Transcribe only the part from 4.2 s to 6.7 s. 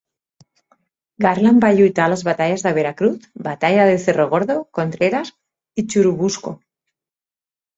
Gordo, Contreras i Churubusco.